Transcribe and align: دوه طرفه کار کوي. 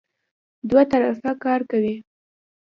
دوه 0.69 0.83
طرفه 0.91 1.31
کار 1.43 1.61
کوي. 1.71 1.95